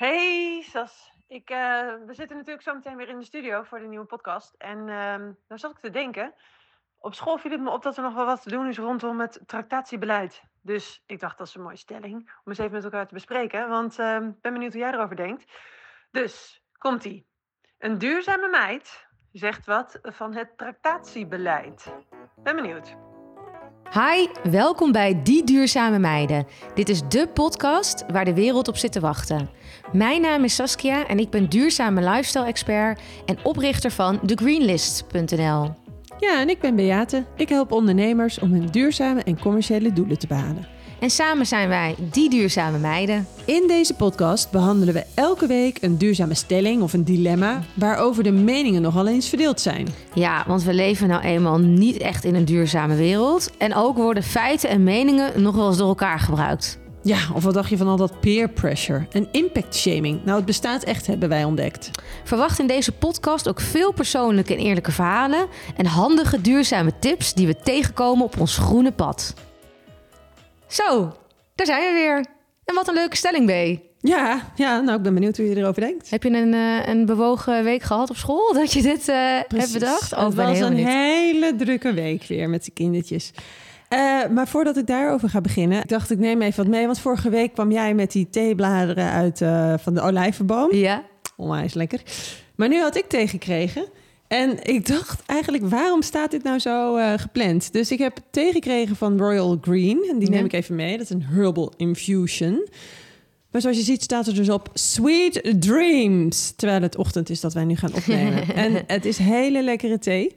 [0.00, 3.86] Hey Sas, ik, eh, we zitten natuurlijk zo meteen weer in de studio voor de
[3.86, 4.54] nieuwe podcast.
[4.58, 6.34] En ehm daar zat ik te denken.
[6.98, 9.20] Op school viel het me op dat er nog wel wat te doen is rondom
[9.20, 10.42] het tractatiebeleid.
[10.62, 13.68] Dus ik dacht dat is een mooie stelling om eens even met elkaar te bespreken.
[13.68, 15.52] Want ehm, ik ben benieuwd hoe jij erover denkt.
[16.10, 17.26] Dus, komt-ie.
[17.78, 21.94] Een duurzame meid zegt wat van het tractatiebeleid.
[22.36, 23.09] Ben benieuwd.
[23.92, 26.46] Hi, welkom bij Die Duurzame Meiden.
[26.74, 29.50] Dit is de podcast waar de wereld op zit te wachten.
[29.92, 35.74] Mijn naam is Saskia en ik ben duurzame lifestyle-expert en oprichter van thegreenlist.nl.
[36.18, 37.24] Ja, en ik ben Beate.
[37.36, 40.66] Ik help ondernemers om hun duurzame en commerciële doelen te behalen.
[41.00, 43.26] En samen zijn wij Die Duurzame Meiden.
[43.44, 48.32] In deze podcast behandelen we elke week een duurzame stelling of een dilemma waarover de
[48.32, 49.88] meningen nogal eens verdeeld zijn.
[50.14, 53.50] Ja, want we leven nou eenmaal niet echt in een duurzame wereld.
[53.58, 56.78] En ook worden feiten en meningen nog wel eens door elkaar gebruikt.
[57.02, 60.24] Ja, of wat dacht je van al dat peer pressure en impact shaming?
[60.24, 61.90] Nou, het bestaat echt, hebben wij ontdekt.
[62.24, 67.46] Verwacht in deze podcast ook veel persoonlijke en eerlijke verhalen en handige duurzame tips die
[67.46, 69.34] we tegenkomen op ons groene pad.
[70.70, 71.12] Zo,
[71.54, 72.24] daar zijn we weer.
[72.64, 73.80] En wat een leuke stelling, B.
[74.00, 76.10] Ja, ja, nou, ik ben benieuwd hoe je erover denkt.
[76.10, 79.16] Heb je een, eh, een bewogen week gehad op school dat je dit eh,
[79.48, 80.10] hebt bedacht?
[80.10, 80.88] het ik ben was een benieuwd.
[80.88, 83.30] hele drukke week weer met de kindertjes.
[83.88, 86.86] Eh, maar voordat ik daarover ga beginnen, dacht ik neem even wat mee.
[86.86, 89.38] Want vorige week kwam jij met die theebladeren uit
[89.82, 90.74] van de olijvenboom.
[90.74, 91.02] Ja,
[91.36, 92.00] Onwijs lekker.
[92.54, 93.84] Maar nu had ik thee gekregen.
[94.30, 97.72] En ik dacht eigenlijk, waarom staat dit nou zo eh, gepland?
[97.72, 100.06] Dus ik heb thee gekregen van Royal Green.
[100.10, 100.34] En die Ja.
[100.34, 100.92] neem ik even mee.
[100.92, 102.68] Dat is een herbal infusion.
[103.50, 106.52] Maar zoals je ziet staat er dus op Sweet Dreams.
[106.56, 108.54] Terwijl het ochtend is dat wij nu gaan opnemen.
[108.64, 110.36] en het is hele lekkere thee.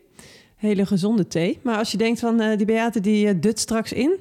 [0.55, 1.59] Hele gezonde thee.
[1.63, 4.19] Maar als je denkt van eh, die Beate die eh, dut straks in...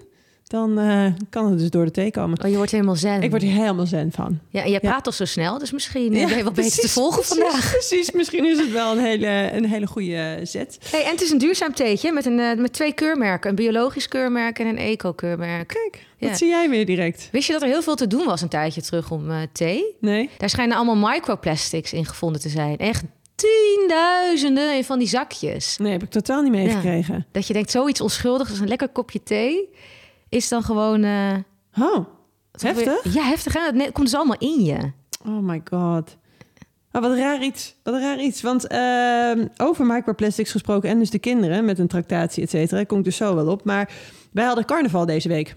[0.53, 2.43] dan eh, kan het dus door de thee komen.
[2.45, 3.23] oh, je wordt helemaal zen.
[3.23, 4.39] Ik word hier helemaal zen van.
[4.49, 4.89] Ja, en jij Ja.
[4.91, 7.39] praat al zo snel, dus misschien eh, Ja, ben je wel beter te volgen precies,
[7.43, 7.71] vandaag.
[7.71, 10.79] Precies, misschien is het wel een hele, een hele goede zet.
[10.91, 13.51] Hey, en het is een duurzaam theetje met, een, eh, met twee keurmerken.
[13.51, 15.69] Een biologisch keurmerk en een eco-keurmerk.
[15.69, 16.37] Kijk, wat Ja.
[16.37, 17.29] zie jij weer direct?
[17.33, 19.85] Wist je dat er heel veel te doen was een tijdje terug om eh, thee?
[20.01, 20.31] Nee?
[20.39, 22.79] Daar schijnen allemaal microplastics in gevonden te zijn.
[22.79, 23.03] Echt
[23.35, 25.77] tienduizenden in van die zakjes.
[25.79, 27.27] Nee, heb ik totaal niet meegekregen.
[27.33, 29.69] Dat je denkt, zoiets onschuldigs als een lekker kopje thee...
[30.33, 31.03] is dan gewoon...
[31.05, 31.35] eh,
[31.79, 32.07] Oh,
[32.61, 33.15] heftig?
[33.15, 33.53] Ja, heftig.
[33.53, 33.61] Hè?
[33.61, 34.93] Het komt dus allemaal in je.
[35.27, 36.17] Oh my god.
[36.93, 37.75] Oh, wat raar iets.
[37.83, 38.43] Wat raar iets.
[38.43, 42.99] Want ehm, over microplastics gesproken en dus de kinderen met een tractatie, et cetera, kom
[42.99, 43.65] ik dus zo wel op.
[43.65, 43.93] Maar
[44.33, 45.57] wij hadden carnaval deze week.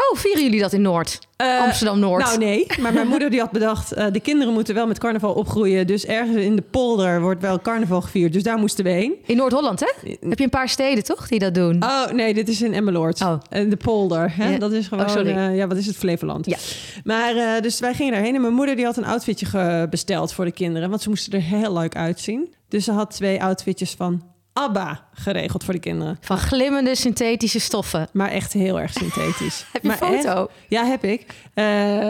[0.00, 1.18] Oh, vieren jullie dat in Noord?
[1.36, 2.24] Eh, Amsterdam-Noord.
[2.24, 3.92] Nou nee, maar mijn moeder die had bedacht...
[3.92, 5.86] eh, de kinderen moeten wel met carnaval opgroeien.
[5.86, 8.32] Dus ergens in de polder wordt wel carnaval gevierd.
[8.32, 9.14] Dus daar moesten we heen.
[9.26, 10.10] In Noord-Holland, hè?
[10.28, 11.82] Heb je een paar steden, toch, die dat doen?
[11.84, 13.20] Oh, nee, dit is in Emmeloord.
[13.20, 13.40] Oh.
[13.48, 14.32] En de polder.
[14.36, 14.50] Hè?
[14.50, 14.58] Ja.
[14.58, 15.04] Dat is gewoon...
[15.04, 15.30] Oh, sorry.
[15.36, 15.96] eh, ja, wat is het?
[15.96, 16.46] Flevoland.
[16.46, 16.56] Ja.
[17.04, 18.34] Maar eh, dus wij gingen daarheen.
[18.34, 20.88] En mijn moeder die had een outfitje besteld voor de kinderen.
[20.90, 22.54] Want ze moesten er heel leuk uitzien.
[22.68, 24.22] Dus ze had twee outfitjes van
[24.58, 26.18] ABBA geregeld voor de kinderen.
[26.20, 28.08] Van glimmende synthetische stoffen.
[28.12, 29.64] Maar echt heel erg synthetisch.
[29.72, 30.42] Heb je maar een foto?
[30.46, 31.26] echt- ja, heb ik.
[31.54, 32.08] Eh,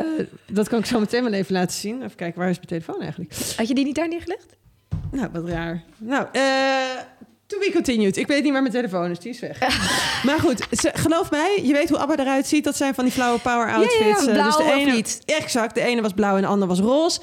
[0.51, 2.03] dat kan ik zo meteen wel even laten zien.
[2.03, 3.35] Even kijken, waar is mijn telefoon eigenlijk?
[3.57, 4.47] Had je die niet daar neergelegd?
[5.11, 5.83] Nou, wat raar.
[5.99, 6.43] Nou, eh
[7.47, 8.17] to be continued.
[8.17, 9.59] Ik weet niet waar mijn telefoon is, die is weg.
[10.27, 12.65] maar goed, ze- geloof mij, je weet hoe ABBA eruit ziet.
[12.65, 13.99] Dat zijn van die flower power outfits.
[13.99, 15.21] ja, Eh, dus de blauw of ene, niet?
[15.25, 17.21] Exact, de ene was blauw en de andere was roze.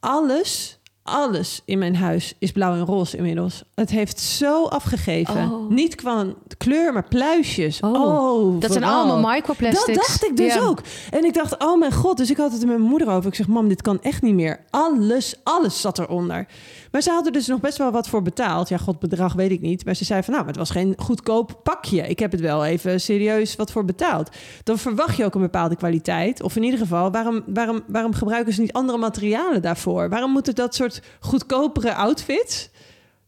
[0.00, 3.62] Alles, alles in mijn huis is blauw en roze inmiddels.
[3.74, 5.50] Het heeft zo afgegeven.
[5.50, 5.70] Oh.
[5.70, 6.24] Niet qua
[6.58, 7.80] kleur, maar pluisjes.
[7.80, 9.86] Oh, Oh, Dat zijn allemaal microplastics.
[9.86, 10.80] Dat dacht ik dus ook.
[11.10, 12.16] En ik dacht, oh mijn god.
[12.16, 13.28] Dus ik had het met mijn moeder over.
[13.28, 14.60] Ik zeg, mam, dit kan echt niet meer.
[14.70, 16.46] Alles, alles zat eronder.
[16.90, 18.68] Maar ze hadden dus nog best wel wat voor betaald.
[18.68, 19.84] Ja, god, bedrag weet ik niet.
[19.84, 22.08] Maar ze zei van, nou, het was geen goedkoop pakje.
[22.08, 24.28] Ik heb het wel even serieus wat voor betaald.
[24.62, 26.42] Dan verwacht je ook een bepaalde kwaliteit.
[26.42, 30.08] Of in ieder geval, waarom, waarom, waarom gebruiken ze niet andere materialen daarvoor?
[30.08, 32.68] Waarom moeten dat soort goedkopere outfits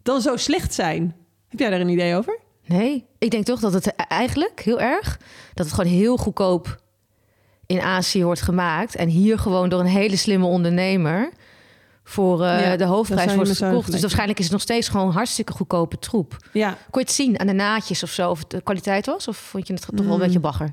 [0.02, 1.16] dan zo slecht zijn?
[1.48, 2.38] Heb jij daar een idee over?
[2.66, 5.18] Nee, ik denk toch dat het eigenlijk heel erg...
[5.54, 6.80] dat het gewoon heel goedkoop
[7.66, 8.94] in Azië wordt gemaakt...
[8.94, 11.30] en hier gewoon door een hele slimme ondernemer...
[12.04, 13.90] voor eh, Ja, de hoofdprijs wordt verkocht.
[13.92, 16.36] Dus waarschijnlijk is het nog steeds gewoon hartstikke goedkope troep.
[16.52, 19.28] Ja, Kon je het zien aan de naadjes of zo, of het de kwaliteit was?
[19.28, 20.18] Of vond je het toch wel een Mm.
[20.18, 20.72] beetje bagger?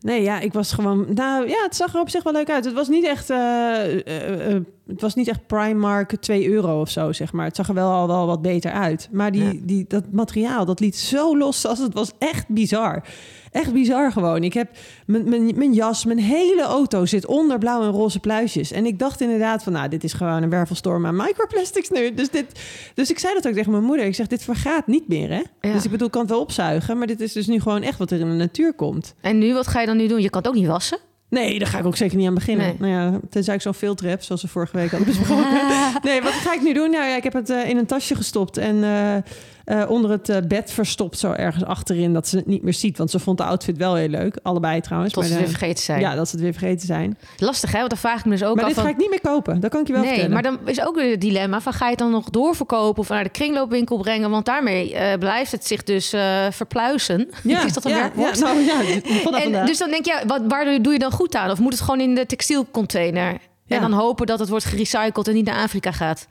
[0.00, 1.06] Nee, ja, ik was gewoon.
[1.14, 2.64] Nou ja, het zag er op zich wel leuk uit.
[2.64, 3.30] Het was niet echt.
[3.30, 7.46] eh, eh, het was niet echt Primark 2 euro of zo, zeg maar.
[7.46, 9.08] Het zag er wel al wel wat beter uit.
[9.12, 9.52] Maar die, Ja.
[9.62, 13.04] die, dat materiaal, dat liet zo los als het was echt bizar.
[13.50, 14.42] Echt bizar gewoon.
[14.44, 14.70] Ik heb
[15.06, 18.72] mijn, mijn, mijn jas, mijn hele auto zit onder blauw en roze pluisjes.
[18.72, 22.14] En ik dacht inderdaad van, nou, dit is gewoon een wervelstorm aan microplastics nu.
[22.14, 22.60] Dus, dit,
[22.94, 24.06] dus ik zei dat ook tegen mijn moeder.
[24.06, 25.42] Ik zeg, dit vergaat niet meer, hè?
[25.60, 25.72] Ja.
[25.72, 26.98] Dus ik bedoel, ik kan het wel opzuigen.
[26.98, 29.14] Maar dit is dus nu gewoon echt wat er in de natuur komt.
[29.20, 30.20] En nu, wat ga je dan nu doen?
[30.22, 30.98] Je kan het ook niet wassen.
[31.28, 32.76] Nee, daar ga ik ook zeker niet aan beginnen.
[32.78, 32.90] Nee.
[32.90, 35.60] Nou ja, tenzij ik zo'n filter heb, zoals we vorige week hadden besproken.
[36.02, 36.90] nee, wat ga ik nu doen?
[36.90, 39.16] Nou ja, ik heb het eh, in een tasje gestopt en eh,
[39.66, 42.98] eh, onder het eh, bed verstopt, zo ergens achterin, dat ze het niet meer ziet.
[42.98, 45.12] Want ze vond de outfit wel heel leuk, allebei trouwens.
[45.12, 46.00] Tot ze maar het weer vergeten zijn.
[46.00, 47.18] Ja, dat ze het weer vergeten zijn.
[47.38, 48.86] Lastig hè, want dan vraag ik me dus ook maar af dit van...
[48.86, 50.34] ga ik niet meer kopen, dat kan ik je wel Nee, vertellen.
[50.34, 53.08] maar dan is ook weer het dilemma van ga je het dan nog doorverkopen of
[53.08, 54.30] naar de kringloopwinkel brengen?
[54.30, 56.08] Want daarmee eh, blijft het zich dus
[56.50, 57.28] verpluizen.
[57.42, 58.10] ja, is dat een ja?
[58.16, 58.80] Ja, nou ja,
[59.44, 61.50] En dus dan denk je, ja, wat, waar doe je dan goed aan?
[61.50, 63.32] Of moet het gewoon in de textielcontainer?
[63.66, 63.76] Ja.
[63.76, 66.26] En dan hopen dat het wordt gerecycled en niet naar Afrika gaat.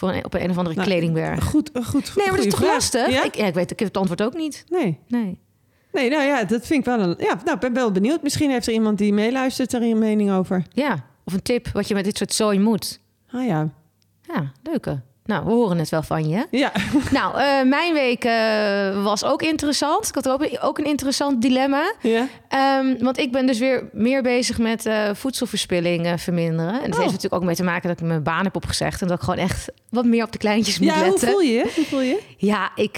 [0.00, 1.44] Voor een, op een of andere Nou, kledingberg.
[1.44, 2.16] Goed, goed.
[2.16, 2.72] Nee, maar dat is toch vraag.
[2.72, 3.10] lastig?
[3.10, 3.24] Ja?
[3.24, 4.64] Ik, ja, ik weet ik heb het antwoord ook niet.
[4.68, 4.98] Nee.
[5.08, 5.38] Nee.
[5.92, 7.14] nee, nou ja, dat vind ik wel een...
[7.18, 8.22] Ja, nou, ik ben wel benieuwd.
[8.22, 10.62] Misschien heeft er iemand die meeluistert er een mening over.
[10.72, 13.00] Ja, of een tip wat je met dit soort zooi moet.
[13.30, 13.68] Ah ja.
[14.22, 15.00] Ja, leuke.
[15.30, 16.46] Nou, we horen het wel van je.
[16.50, 16.72] Ja,
[17.10, 20.08] Nou, eh, mijn week eh, was ook interessant.
[20.08, 21.94] Ik had ook, ook een interessant dilemma.
[22.02, 22.26] ja.
[22.48, 26.72] Ehm, want ik ben dus weer meer bezig met eh, voedselverspilling verminderen.
[26.74, 26.98] En dat Oh.
[26.98, 29.02] heeft natuurlijk ook mee te maken dat ik mijn baan heb opgezegd.
[29.02, 31.28] En dat ik gewoon echt wat meer op de kleintjes moet ja hoe letten.
[31.28, 31.70] voel je?
[31.74, 32.20] Hoe voel je?
[32.36, 32.96] Ja, ik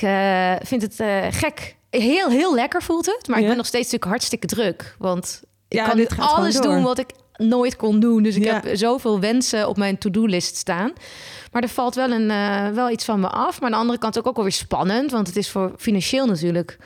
[0.66, 0.96] vind het
[1.34, 1.76] gek.
[1.90, 3.26] Heel, heel lekker voelt het.
[3.28, 3.48] Maar ik Ja.
[3.48, 4.94] ben nog steeds natuurlijk hartstikke druk.
[4.98, 7.06] Want ik Ja, kan dit alles doen wat ik
[7.48, 8.22] nooit kon doen.
[8.22, 8.60] Dus ik Ja.
[8.62, 10.92] heb zoveel wensen op mijn to-do-list staan.
[11.52, 13.56] Maar er valt wel, een, eh, wel iets van me af.
[13.60, 15.10] Maar aan de andere kant ook, ook alweer spannend.
[15.10, 16.78] Want het is voor financieel natuurlijk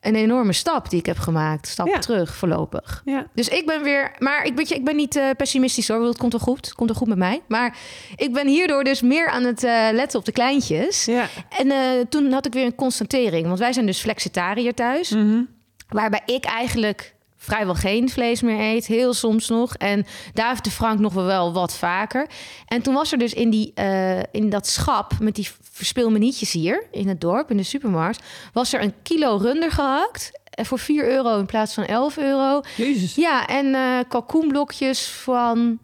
[0.00, 1.66] een enorme stap die ik heb gemaakt.
[1.68, 1.98] Stap Ja.
[1.98, 3.02] terug voorlopig.
[3.04, 3.26] Ja.
[3.34, 4.10] Dus ik ben weer...
[4.18, 6.04] Maar ik, weet je, ik ben niet eh, pessimistisch hoor.
[6.06, 6.66] Het komt wel goed.
[6.66, 7.42] Het komt wel goed met mij.
[7.48, 7.76] Maar
[8.16, 11.04] ik ben hierdoor dus meer aan het eh, letten op de kleintjes.
[11.04, 11.26] Ja.
[11.58, 11.72] En
[12.08, 13.46] toen had ik weer een constatering.
[13.46, 15.10] Want wij zijn dus flexitariër thuis.
[15.10, 15.40] Mhm.
[15.88, 18.86] Waarbij ik eigenlijk vrijwel geen vlees meer eet.
[18.86, 19.74] Heel soms nog.
[19.74, 22.26] En David de Frank nog wel wat vaker.
[22.66, 26.84] En toen was er dus in, die, eh, in dat schap met die verspilmenietjes hier
[26.90, 28.22] in het dorp, in de supermarkt,
[28.52, 30.38] was er een kilo runder gehakt.
[30.50, 32.60] eh, Voor 4 euro in plaats van 11 euro.
[32.76, 33.14] Jezus.
[33.14, 35.78] Ja, en eh kalkoenblokjes van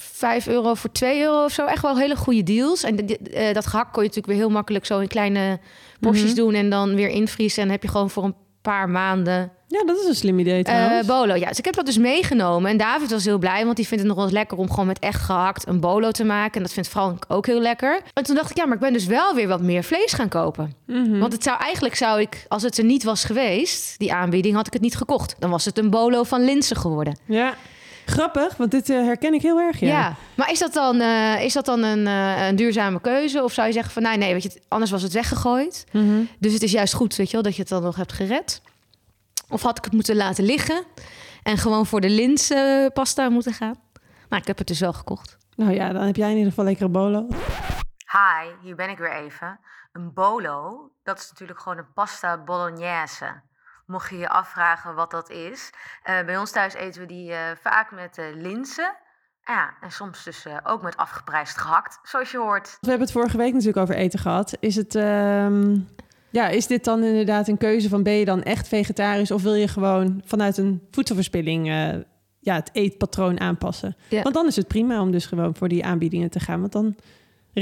[0.00, 1.64] 5 euro voor 2 euro of zo.
[1.66, 2.82] Echt wel hele goede deals.
[2.82, 2.96] En
[3.52, 5.60] dat gehakt kon je natuurlijk weer heel makkelijk zo in kleine
[6.00, 6.34] porties Mhm.
[6.34, 7.62] doen en dan weer invriezen.
[7.62, 8.34] En heb je gewoon voor een
[8.72, 11.34] paar maanden Ja, dat is een slim idee eh bolo.
[11.34, 12.70] Ja, dus ik heb dat dus meegenomen.
[12.70, 14.86] En David was heel blij, want die vindt het nog wel eens lekker om gewoon
[14.86, 16.54] met echt gehakt een bolo te maken.
[16.54, 18.00] En dat vindt Frank ook heel lekker.
[18.12, 20.28] En toen dacht ik, ja, maar ik ben dus wel weer wat meer vlees gaan
[20.28, 20.74] kopen.
[20.86, 21.18] Mhm.
[21.18, 24.66] Want het zou eigenlijk zou ik, als het er niet was geweest, die aanbieding, had
[24.66, 25.36] ik het niet gekocht.
[25.38, 27.18] Dan was het een bolo van linzen geworden.
[27.24, 27.54] Ja.
[28.06, 29.80] Grappig, want dit eh, herken ik heel erg.
[29.80, 29.86] Ja.
[29.88, 30.14] Ja.
[30.34, 33.42] maar is dat dan, eh, is dat dan een, eh, een duurzame keuze?
[33.42, 35.84] Of zou je zeggen van, nee, nee, weet je, anders was het weggegooid.
[35.92, 36.24] Mhm.
[36.38, 38.62] Dus het is juist goed, weet je wel, dat je het dan nog hebt gered.
[39.48, 40.84] Of had ik het moeten laten liggen
[41.42, 43.74] en gewoon voor de linzenpasta moeten gaan?
[44.28, 45.36] Nou, ik heb het dus wel gekocht.
[45.56, 47.26] Nou ja, dan heb jij in ieder geval lekkere bolo.
[48.12, 49.58] Hi, hier ben ik weer even.
[49.92, 53.40] Een bolo, dat is natuurlijk gewoon een pasta bolognese.
[53.86, 55.70] Mocht je je afvragen wat dat is.
[56.02, 58.94] eh, bij ons thuis eten we die eh, vaak met eh linzen.
[59.44, 62.76] Ja, en soms dus eh, ook met afgeprijsd gehakt, zoals je hoort.
[62.80, 64.56] We hebben het vorige week natuurlijk over eten gehad.
[64.60, 65.76] Is, het, ehm,
[66.30, 69.54] ja, is dit dan inderdaad een keuze van ben je dan echt vegetarisch of wil
[69.54, 71.88] je gewoon vanuit een voedselverspilling eh,
[72.40, 73.96] ja, het eetpatroon aanpassen?
[74.08, 74.22] Ja.
[74.22, 76.96] Want dan is het prima om dus gewoon voor die aanbiedingen te gaan, want dan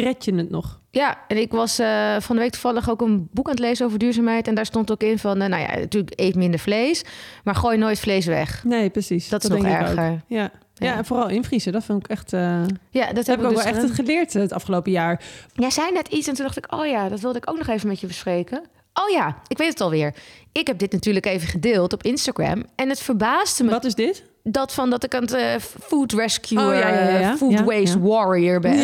[0.02, 0.80] red je het nog.
[0.90, 3.86] Ja, en ik was eh, van de week toevallig ook een boek aan het lezen
[3.86, 4.48] over duurzaamheid.
[4.48, 7.02] En daar stond ook in van, eh, nou ja, natuurlijk eet minder vlees,
[7.44, 8.64] maar gooi nooit vlees weg.
[8.64, 9.28] Nee, precies.
[9.28, 10.04] Dat is nog erger.
[10.04, 10.22] Ja.
[10.26, 10.50] Ja.
[10.74, 10.96] Ja.
[10.96, 11.72] en vooral invriezen.
[11.72, 12.32] Dat vind ik echt.
[12.32, 15.22] eh Ja, dat heb heb ik ook dus wel echt het geleerd het afgelopen jaar.
[15.52, 17.66] Jij zei net iets en toen dacht ik, oh ja, dat wilde ik ook nog
[17.66, 18.62] even met je bespreken.
[18.94, 20.14] Oh ja, ik weet het alweer.
[20.52, 22.64] Ik heb dit natuurlijk even gedeeld op Instagram.
[22.74, 24.24] En het verbaasde me Wat is dit?
[24.42, 27.36] dat van dat ik aan het food rescue, Oh, ja, ja, ja.
[27.36, 28.04] food Ja, waste ja.
[28.04, 28.78] warrior ben.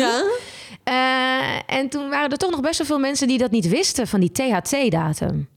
[0.91, 4.07] Eh, en toen waren er toch nog best wel veel mensen die dat niet wisten
[4.07, 5.47] van die THT-datum.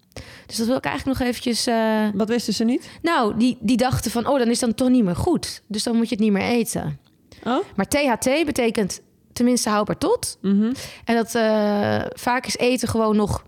[0.46, 1.66] Dus dat wil ik eigenlijk nog eventjes...
[1.66, 2.88] eh, Wat wisten ze niet?
[3.02, 5.62] nou, die, die dachten van, oh, dan is dan toch niet meer goed.
[5.66, 6.98] Dus dan moet je het niet meer eten.
[7.44, 7.58] Oh.
[7.76, 9.00] Maar THT betekent
[9.32, 10.38] tenminste houdbaar tot.
[10.40, 10.72] Mhm.
[11.04, 13.44] En dat eh, vaak is eten gewoon nog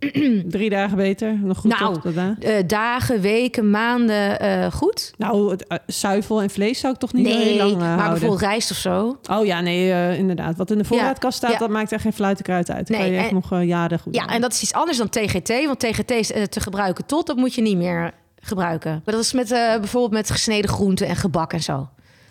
[0.48, 1.38] Drie dagen beter.
[1.42, 2.00] Nog goed Nou.
[2.00, 2.14] toch?
[2.40, 5.12] eh, dagen, weken, maanden eh, goed.
[5.18, 8.10] Nou, het, eh, zuivel en vlees zou ik toch niet heel lang maar houden.
[8.10, 9.18] bijvoorbeeld rijst of zo.
[9.30, 10.56] Oh ja, nee, inderdaad.
[10.56, 11.58] Wat in de voorraadkast staat, ja.
[11.58, 12.86] dat maakt er geen fluitenkruid uit.
[12.86, 14.98] Dan Nee, kan je echt en- nog jaren goed Ja, en dat is iets anders
[14.98, 15.48] dan TGT.
[15.48, 18.90] Want TGT is te gebruiken tot, dat moet je niet meer gebruiken.
[19.04, 21.88] Maar dat is met, bijvoorbeeld met gesneden groenten en gebak en zo.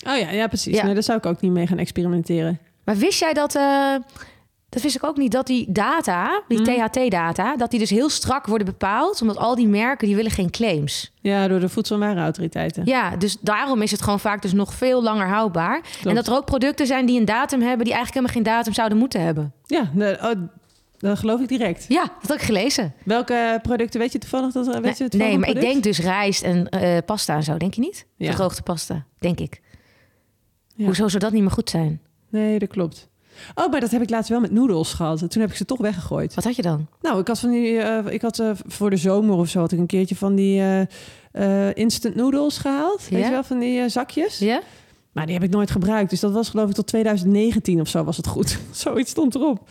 [0.08, 0.76] Oh ja, ja precies.
[0.76, 0.84] Ja.
[0.84, 2.60] Nee, daar zou ik ook niet mee gaan experimenteren.
[2.84, 3.60] Maar wist jij dat...
[4.70, 6.88] dat wist ik ook niet, dat die data, die Mhm.
[6.90, 7.56] THT-data...
[7.56, 9.22] dat die dus heel strak worden bepaald.
[9.22, 11.12] Omdat al die merken, die willen geen claims.
[11.22, 12.86] Ja, door de Voedsel- en Warenautoriteiten.
[12.86, 15.82] Ja, dus daarom is het gewoon vaak dus nog veel langer houdbaar.
[16.06, 17.86] En dat er ook producten zijn die een datum hebben...
[17.86, 19.54] die eigenlijk helemaal geen datum zouden moeten hebben.
[19.66, 20.32] Ja, de- oh,
[20.98, 21.86] Dat geloof ik direct.
[21.88, 22.94] Ja, dat had ik gelezen.
[23.04, 24.54] Welke producten weet je toevallig?
[24.54, 27.44] Dat, weet je Nee, toevallig nee, maar ik denk dus rijst en eh, pasta en
[27.44, 27.58] zo.
[27.58, 28.06] Denk je niet?
[28.16, 28.30] Ja.
[28.32, 29.62] Gedroogde pasta, denk ik.
[30.76, 30.86] Ja.
[30.86, 32.02] Hoezo zou dat niet meer goed zijn?
[32.30, 33.09] Nee, dat klopt.
[33.56, 35.30] Oh, maar dat heb ik laatst wel met noedels gehad.
[35.30, 36.34] Toen heb ik ze toch weggegooid.
[36.34, 36.88] Wat had je dan?
[37.02, 39.72] Nou, ik had van die, eh, ik had eh, voor de zomer of zo had
[39.72, 40.88] ik een keertje van die
[41.32, 43.08] eh, instant noodles gehaald.
[43.10, 44.40] Weet je wel, van die zakjes.
[44.40, 44.62] Ja?
[45.12, 46.10] Maar die heb ik nooit gebruikt.
[46.10, 48.60] Dus dat was geloof ik tot 2019 of zo was het goed.
[48.72, 49.70] Zoiets stond erop.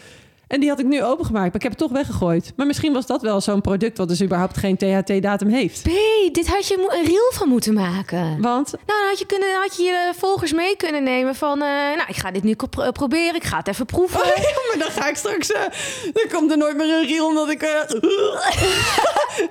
[0.49, 2.53] En die had ik nu opengemaakt, maar ik heb het toch weggegooid.
[2.57, 5.83] Maar misschien was dat wel zo'n product wat dus überhaupt geen THT-datum heeft.
[5.83, 5.89] B,
[6.35, 8.41] dit had je een reel van moeten maken.
[8.41, 11.53] Want, Nou, dan had je, kunnen, had je je volgers mee kunnen nemen van...
[11.63, 14.21] eh, nou, ik ga dit nu pro- eh, proberen, ik ga het even proeven.
[14.21, 14.33] oh, ja,
[14.69, 15.53] maar dan ga ik straks...
[15.53, 15.61] eh,
[16.13, 17.63] dan komt er nooit meer een reel omdat ik...
[17.63, 17.81] eh,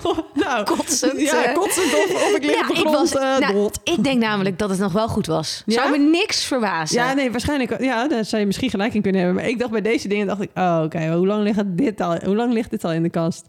[0.34, 1.54] nou, Kotsend, Ja, eh.
[1.54, 4.70] kotsend of, of ik lig op de ik, was, eh, nou, ik denk namelijk dat
[4.70, 5.64] het nog wel goed was.
[5.66, 5.74] Ja?
[5.82, 6.98] Zou me niks verbazen.
[7.02, 7.82] Ja, nee, waarschijnlijk.
[7.82, 9.42] Ja, daar zou je misschien gelijk in kunnen hebben.
[9.42, 12.18] Maar ik dacht bij deze dingen, dacht ik, oh, oké, hoe lang ligt dit al?
[12.26, 13.46] Hoe lang ligt dit al in de kast?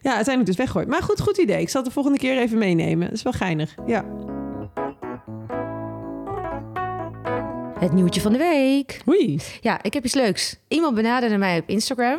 [0.00, 0.88] Ja, uiteindelijk dus weggooien.
[0.88, 1.60] Maar goed, goed idee.
[1.60, 3.06] Ik zal het de volgende keer even meenemen.
[3.06, 3.74] Dat is wel geinig.
[3.86, 4.04] Ja.
[7.78, 9.00] Het nieuwtje van de week.
[9.08, 9.40] Oei.
[9.60, 10.56] Ja, ik heb iets leuks.
[10.68, 12.18] Iemand benaderde mij op Instagram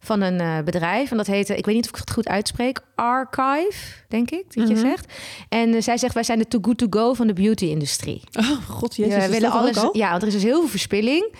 [0.00, 1.10] van een eh, bedrijf.
[1.10, 4.68] En dat heette, ik weet niet of ik het goed uitspreek, Archive, denk ik, dat
[4.68, 4.82] je Mhm.
[4.86, 5.12] zegt.
[5.48, 8.22] En eh, zij zegt, wij zijn de too good to go van de beauty-industrie.
[8.38, 9.12] Oh, god, jezus.
[9.12, 9.76] Ja, wij willen alles.
[9.76, 9.96] al?
[9.96, 11.34] Ja, want er is dus heel veel verspilling.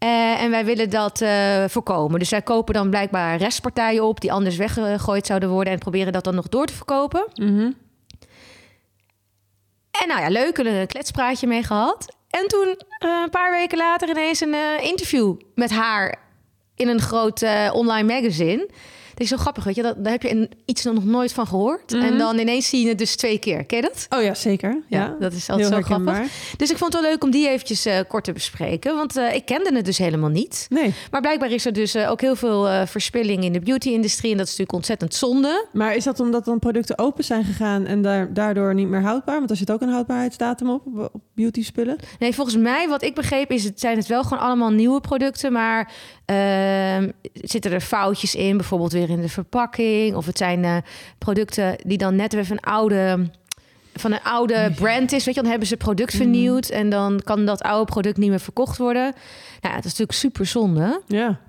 [0.00, 2.18] Eh, en wij willen dat eh, voorkomen.
[2.18, 5.72] Dus wij kopen dan blijkbaar restpartijen op die anders weggegooid zouden worden.
[5.72, 7.26] En proberen dat dan nog door te verkopen.
[7.34, 7.70] Mhm.
[9.90, 12.18] En nou ja, leuk, een kletspraatje mee gehad.
[12.30, 16.18] En toen, eh, een paar weken later, ineens een eh, interview met haar
[16.74, 18.68] in een groot eh, online magazine.
[19.20, 19.82] Is zo grappig, weet je.
[19.82, 21.92] Dat, daar heb je een, iets nog nooit van gehoord.
[21.92, 22.02] Mhm.
[22.02, 23.64] En dan ineens zie je het dus twee keer.
[23.64, 24.06] Ken je dat?
[24.18, 24.82] Oh ja, zeker.
[24.88, 26.18] Ja, dat is altijd Heel zo grappig.
[26.56, 28.96] Dus ik vond het wel leuk om die eventjes eh, kort te bespreken.
[28.96, 30.66] Want eh, ik kende het dus helemaal niet.
[30.68, 34.30] Nee, Maar blijkbaar is er dus eh, ook heel veel verspilling in de beauty-industrie.
[34.30, 35.66] En dat is natuurlijk ontzettend zonde.
[35.72, 39.38] maar is dat omdat dan producten open zijn gegaan en daar, daardoor niet meer houdbaar?
[39.38, 41.96] Want er zit ook een houdbaarheidsdatum op, op, op beauty spullen.
[42.18, 45.52] Nee, volgens mij, wat ik begreep, is het, zijn het wel gewoon allemaal nieuwe producten.
[45.52, 45.92] Maar
[46.24, 50.14] ehm, zitten er foutjes in, bijvoorbeeld weer in de verpakking?
[50.14, 50.76] Of het zijn eh,
[51.18, 53.30] producten die dan net even een oude.
[53.94, 57.20] Van een oude brand is, weet je, dan hebben ze het product vernieuwd en dan
[57.24, 59.02] kan dat oude product niet meer verkocht worden.
[59.02, 59.14] Nou,
[59.60, 61.02] ja, dat is natuurlijk super zonde.
[61.06, 61.40] Ja.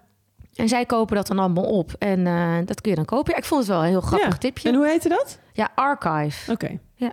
[0.56, 3.32] En zij kopen dat dan allemaal op en eh, dat kun je dan kopen.
[3.32, 4.38] Ja, ik vond het wel een heel grappig ja.
[4.38, 4.70] tipje.
[4.70, 5.39] En hoe heette dat?
[5.53, 6.51] Ja, Archive.
[6.51, 6.80] Oké.
[6.96, 7.12] Ja.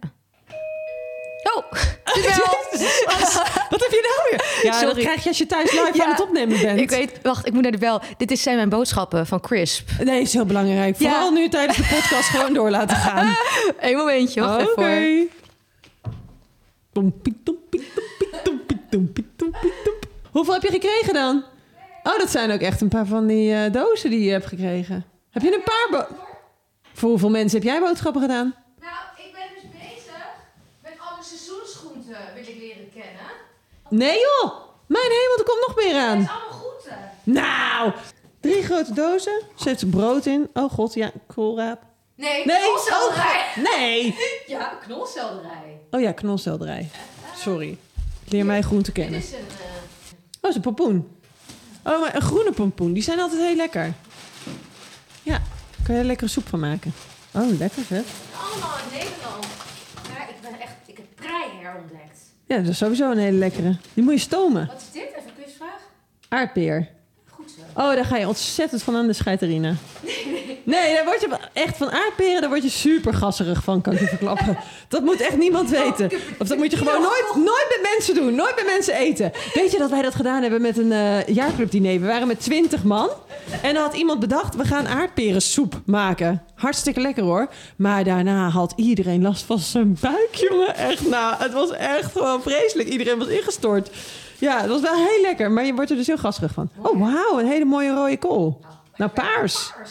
[1.55, 1.73] Oh.
[3.71, 4.73] Wat heb je nou weer?
[4.73, 6.81] Ja, dat krijg je als je thuis live Ja, aan het opnemen bent.
[6.81, 8.00] Ik weet, wacht, ik moet naar de bel.
[8.17, 9.88] Dit is zijn mijn boodschappen van Crisp.
[10.05, 10.99] Nee, is heel belangrijk.
[10.99, 11.11] Ja.
[11.11, 13.37] Vooral nu tijdens de podcast gewoon door laten gaan.
[13.81, 14.87] Eén momentje, wacht Oké.
[14.87, 15.31] even
[16.93, 17.26] tomp.
[20.31, 21.45] Hoeveel heb je gekregen dan?
[22.02, 25.05] Oh, dat zijn ook echt een paar van die eh, dozen die je hebt gekregen.
[25.31, 26.07] Heb je een paar...
[26.93, 28.55] Voor hoeveel mensen heb jij boodschappen gedaan?
[28.81, 30.14] Nou, ik ben dus bezig
[30.83, 33.31] met alle seizoensgroenten wil ik leren kennen.
[33.90, 34.52] Nee joh!
[34.87, 36.16] Mijn hemel, er komt nog meer aan.
[36.28, 37.11] allemaal groenten.
[37.23, 37.92] Nou,
[38.40, 39.42] drie grote dozen.
[39.57, 40.50] Zet brood in.
[40.52, 41.83] Oh god, ja, koolraap.
[42.14, 43.45] Nee, Nee, knolselderij.
[43.57, 44.16] oh, nee.
[44.47, 45.80] Ja, knolselderij.
[45.90, 46.90] Oh ja, knolselderij.
[47.37, 47.78] Sorry.
[48.28, 49.21] Leer mij groente kennen.
[49.21, 49.38] Dit is een...
[49.38, 49.64] eh,
[50.40, 51.16] Oh, het is een pompoen.
[51.85, 52.92] Oh, maar een groene pompoen.
[52.92, 53.92] Die zijn altijd heel lekker.
[55.23, 55.42] Ja,
[55.85, 56.92] kan je er lekkere soep van maken.
[57.35, 58.00] Oh, lekker hè?
[58.50, 59.47] allemaal in Nederland.
[60.16, 60.73] Ja, ik ben echt...
[60.87, 62.08] Ik heb prei herontdekt.
[62.49, 63.76] Ja, dat is sowieso een hele lekkere.
[63.95, 64.67] Die moet je stomen.
[64.67, 65.02] Wat is dit?
[65.02, 65.81] Even een quizvraag.
[66.28, 66.88] Aardpeer.
[67.31, 67.81] Goed zo.
[67.81, 69.75] Oh, daar ga je ontzettend van aan de scheiterina.
[70.69, 74.01] Nee, daar word je echt van aardperen, daar word je super gasserig van, kan ik
[74.01, 74.59] je verklappen.
[74.89, 76.11] Dat moet echt niemand weten.
[76.39, 79.33] Of dat moet je gewoon nooit, nooit met mensen doen, nooit met mensen eten.
[79.55, 82.01] Weet je dat wij dat gedaan hebben met een eh jaarclubdiner?
[82.01, 83.09] We waren met twintig man
[83.63, 86.43] en dan had iemand bedacht, we gaan aardperensoep maken.
[86.55, 87.49] Hartstikke lekker hoor.
[87.77, 90.75] Maar daarna had iedereen last van zijn buik, jongen.
[90.77, 92.89] Echt, nou, het was echt gewoon vreselijk.
[92.89, 93.91] Iedereen was ingestort.
[94.39, 96.71] Ja, het was wel heel lekker, maar je wordt er dus heel gasserig van.
[96.83, 98.61] Oh, wauw, een hele mooie rode kool.
[98.97, 99.73] Nou, paars.
[99.77, 99.91] Paars,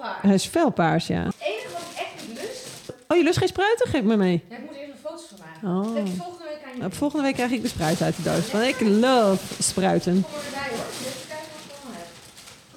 [0.00, 1.22] Hij is fel paars, ja.
[1.24, 2.66] Het enige wat ik echt niet lust...
[3.08, 3.88] Oh, je lust geen spruiten?
[3.88, 4.44] Geef me mee.
[4.48, 5.88] Ja, ik moet eerst een foto van maken.
[5.88, 5.94] Oh.
[5.94, 6.78] Dat volgende week aan je...
[6.78, 8.50] Nou, volgende week krijg ik de spruit uit de doos.
[8.50, 10.12] Want ik love spruiten.
[10.12, 10.86] Kom erbij hoor.
[11.00, 12.08] Even kijken wat ik allemaal heb.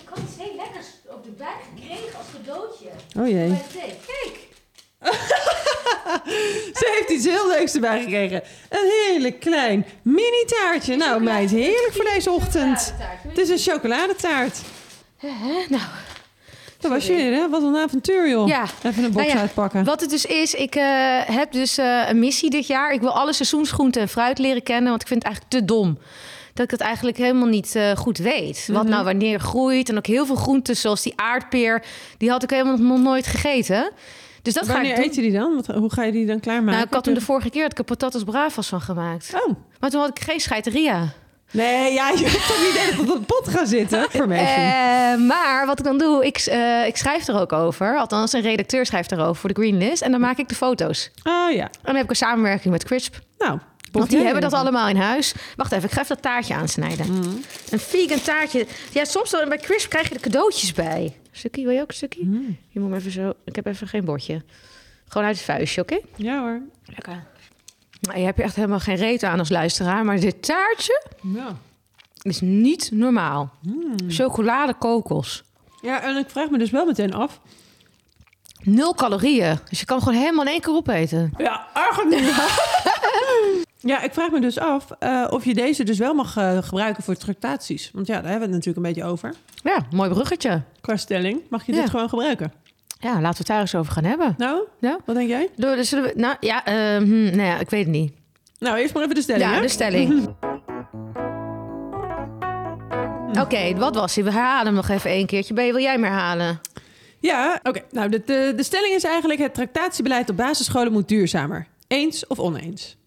[0.01, 2.89] Ik had iets heel lekkers op de buik gekregen als cadeautje.
[3.19, 3.49] Oh jee.
[3.49, 3.95] Bij de thee.
[4.05, 4.49] Kijk.
[6.79, 8.43] Ze heeft iets heel leuks erbij gekregen.
[8.69, 10.95] Een heerlijk klein mini taartje.
[10.95, 12.93] Nou meid, heerlijk voor deze ochtend.
[13.27, 14.61] Het is een chocoladetaart.
[15.69, 15.81] Nou,
[16.81, 17.49] Dat was je hè?
[17.49, 18.47] Wat een avontuur, joh.
[18.47, 18.63] Ja.
[18.83, 19.83] Even een box Nou ja, uitpakken.
[19.83, 20.83] Wat het dus is, ik eh,
[21.25, 22.93] heb dus eh, een missie dit jaar.
[22.93, 25.97] Ik wil alle seizoensgroenten en fruit leren kennen, want ik vind het eigenlijk te dom
[26.53, 28.67] dat ik dat eigenlijk helemaal niet eh, goed weet.
[28.71, 28.91] Wat Mhm.
[28.91, 29.89] nou wanneer groeit.
[29.89, 31.83] En ook heel veel groenten, zoals die aardpeer,
[32.17, 33.91] die had ik helemaal nog nooit gegeten.
[34.41, 35.05] Dus dat ga ik doen.
[35.05, 35.55] eet je die dan?
[35.55, 36.73] Wat, hoe ga je die dan klaarmaken?
[36.73, 39.31] Nou, ik had hem de vorige keer had ik er patatas bravas van gemaakt.
[39.35, 39.55] Oh.
[39.79, 41.13] Maar toen had ik geen scheiteria.
[41.51, 44.01] Nee, ja, je hebt toch niet echt op de pot gaan zitten?
[44.03, 44.47] Information.
[44.47, 47.97] Eh, maar wat ik dan doe, ik, eh, ik schrijf er ook over.
[47.97, 50.01] Althans, een redacteur schrijft erover voor de Greenlist.
[50.01, 51.11] En dan maak ik de foto's.
[51.23, 51.63] Oh ja.
[51.63, 53.15] En dan heb ik een samenwerking met Crisp.
[53.37, 53.59] Nou,
[53.91, 55.33] Want die hebben dat allemaal in huis.
[55.55, 57.05] Wacht even, ik ga even dat taartje aansnijden.
[57.69, 58.65] Een vegan taartje.
[58.91, 61.15] Ja, soms dan, bij Crisp krijg je er cadeautjes bij.
[61.31, 62.21] Stukje, wil je ook een stukje?
[62.69, 63.33] Je moet even zo...
[63.45, 64.41] Ik heb even geen bordje.
[65.07, 65.97] Gewoon uit het vuistje, oké?
[66.15, 66.61] Ja hoor.
[66.85, 67.23] Lekker.
[68.01, 70.05] Nou, je hebt er echt helemaal geen reet aan als luisteraar.
[70.05, 71.01] Maar dit taartje
[71.33, 71.55] Ja.
[72.21, 73.49] is niet normaal.
[74.07, 75.43] Chocolade kokos.
[75.81, 77.39] Ja, en ik vraag me dus wel meteen af.
[78.63, 79.59] Nul calorieën.
[79.69, 81.33] Dus je kan gewoon helemaal in één keer opeten.
[81.37, 82.13] Ja, argent
[83.83, 87.03] Ja, ik vraag me dus af eh, of je deze dus wel mag eh, gebruiken
[87.03, 87.89] voor tractaties.
[87.93, 89.33] Want ja, daar hebben we het natuurlijk een beetje over.
[89.63, 90.61] Ja, mooi bruggetje.
[90.81, 91.81] Qua stelling, mag je Ja.
[91.81, 92.53] dit gewoon gebruiken?
[93.01, 94.35] Ja, laten we het daar eens over gaan hebben.
[94.37, 94.97] Nou, Ja?
[95.05, 95.49] wat denk jij?
[95.55, 96.61] We- Zullen we, nou ja,
[96.99, 98.13] hm, nou ja, ik weet het niet.
[98.59, 99.61] Nou, eerst maar even de stelling, Ja, hè?
[99.61, 100.27] de stelling.
[103.39, 104.23] Oké, wat was hij?
[104.23, 105.53] We herhalen hem nog even één keertje.
[105.53, 106.61] Ben je, wil jij hem herhalen?
[107.19, 107.81] Ja, oké.
[107.91, 109.39] Nou, de, de, de stelling is eigenlijk...
[109.39, 111.67] het tractatiebeleid op basisscholen moet duurzamer.
[111.87, 112.97] Eens of oneens?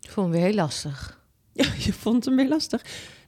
[0.00, 1.20] Ik vond hem weer heel lastig.
[1.52, 2.82] Ja, je vond hem weer lastig.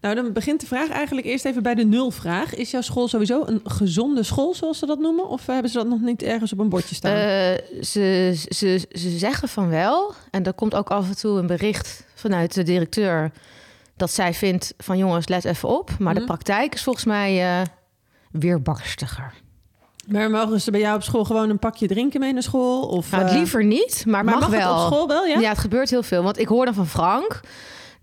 [0.05, 2.55] Nou, dan begint de vraag eigenlijk eerst even bij de nulvraag.
[2.55, 5.29] Is jouw school sowieso een gezonde school, zoals ze dat noemen?
[5.29, 7.13] Of hebben ze dat nog niet ergens op een bordje staan?
[7.13, 10.15] Eh, ze, ze, ze zeggen van wel.
[10.31, 13.31] En er komt ook af en toe een bericht vanuit de directeur...
[13.97, 15.91] dat zij vindt van jongens, let even op.
[15.99, 16.29] Maar de Mhm.
[16.29, 17.67] praktijk is volgens mij eh
[18.31, 19.33] weerbarstiger.
[20.09, 22.83] maar mogen ze bij jou op school gewoon een pakje drinken mee naar school?
[22.89, 24.75] Of, Nou, eh, liever niet, maar, maar mag, mag, wel.
[24.75, 25.39] het op school wel, ja?
[25.41, 25.49] Ja?
[25.49, 26.23] het gebeurt heel veel.
[26.23, 27.41] Want ik hoor dan van Frank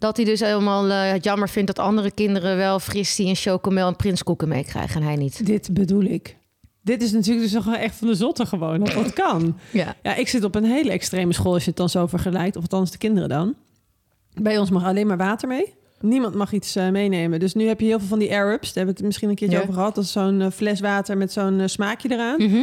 [0.01, 3.95] dat hij dus helemaal het jammer vindt dat andere kinderen wel fristie en chocomel en
[3.95, 5.45] prinskoeken meekrijgen en hij niet.
[5.45, 6.37] Dit bedoel ik.
[6.83, 9.57] Dit is natuurlijk dus nog echt van de zotte gewoon, dat dat kan.
[9.71, 9.95] Ja.
[10.03, 12.55] Ja, ik zit op een hele extreme school als je het dan zo vergelijkt.
[12.55, 13.55] Of althans de kinderen dan.
[14.41, 15.73] Bij ons mag alleen maar water mee.
[15.99, 17.39] Niemand mag iets eh, meenemen.
[17.39, 18.67] Dus nu heb je heel veel van die air-ups.
[18.67, 19.61] Daar hebben we het misschien een keertje Ja.
[19.63, 19.95] over gehad.
[19.95, 22.35] Dat is zo'n eh, fles water met zo'n smaakje eraan.
[22.37, 22.61] Mhm.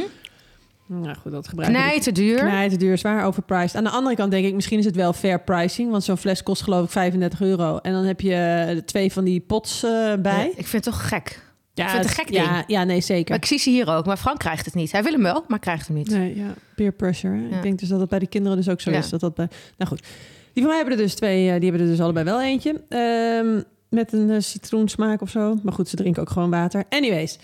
[0.88, 1.77] Nou goed, dat gebruik ik.
[1.77, 2.38] Knijten duur.
[2.38, 3.74] Knijten duur, zwaar overpriced.
[3.77, 5.90] Aan de andere kant denk ik, misschien is het wel fair pricing.
[5.90, 7.77] Want zo'n fles kost geloof ik 35 euro.
[7.79, 9.90] En dan heb je eh, twee van die pots eh,
[10.22, 10.44] bij.
[10.44, 11.42] Ja, ik vind het toch gek.
[11.74, 12.64] Ja, vind het een gek ja, ding.
[12.66, 13.29] Ja, nee, zeker.
[13.31, 14.92] Maar ik zie ze hier ook, maar Frank krijgt het niet.
[14.92, 16.11] Hij wil hem wel, maar krijgt hem niet.
[16.11, 17.35] Nee, ja, peer pressure.
[17.37, 17.48] hè.
[17.48, 17.57] Ja.
[17.57, 18.98] Ik denk dus dat het bij de kinderen dus ook zo Ja.
[18.98, 19.09] is.
[19.09, 19.48] Dat dat bij...
[19.77, 20.01] Nou goed,
[20.53, 21.51] die van mij hebben er dus twee.
[21.51, 22.83] eh, die hebben er dus allebei wel eentje.
[22.88, 25.59] Ehm, met een eh, citroensmaak of zo.
[25.62, 26.85] Maar goed, ze drinken ook gewoon water.
[26.88, 27.38] Anyways,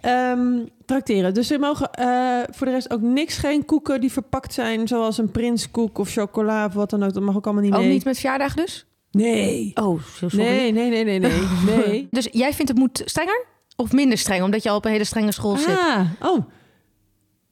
[0.00, 0.58] ehm
[0.90, 1.34] tracteren.
[1.34, 4.88] Dus ze mogen eh, voor de rest ook niks, geen koeken die verpakt zijn...
[4.88, 7.12] zoals een prinskoek of chocola of wat dan ook.
[7.12, 7.90] Dat mag ook allemaal niet Ook mee.
[7.90, 8.86] niet met verjaardag dus?
[9.10, 9.70] Nee.
[9.74, 10.46] Oh, zo sorry.
[10.46, 11.40] Nee, nee, nee, nee, nee.
[11.76, 12.08] nee.
[12.10, 13.44] Dus jij vindt het moet strenger
[13.76, 15.78] of minder streng, omdat je al op een hele strenge school zit?
[15.78, 16.44] Ah, oh.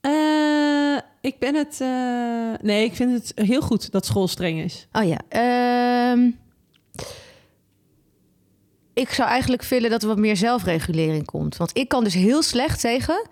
[0.01, 1.79] Eh, ik ben het...
[2.63, 4.89] nee, ik vind het heel goed dat school streng is.
[4.93, 5.19] Oh ja.
[5.29, 6.31] ehm,
[8.99, 11.57] ik zou eigenlijk willen dat er wat meer zelfregulering komt.
[11.57, 13.29] Want ik kan dus heel slecht tegen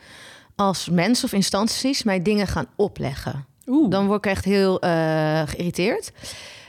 [0.56, 3.44] als mensen of instanties mij dingen gaan opleggen.
[3.66, 3.90] Oeh.
[3.90, 6.12] Dan word ik echt heel eh, geïrriteerd.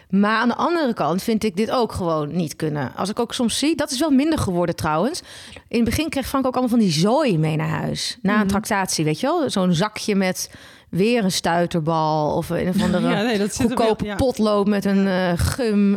[0.10, 2.92] Maar aan de andere kant vind ik dit ook gewoon niet kunnen.
[2.96, 5.22] Als ik ook soms zie, dat is wel minder geworden trouwens.
[5.68, 8.18] In het begin kreeg Frank ook allemaal van die zooi mee naar huis.
[8.22, 8.42] Na Mhm.
[8.42, 9.50] een tractatie, weet je wel?
[9.50, 10.52] Zo'n zakje met
[10.90, 14.16] weer een stuiterbal of een of andere Ja, nee, dat zit wel- goedkope ja.
[14.16, 15.96] potlood met een eh, gum.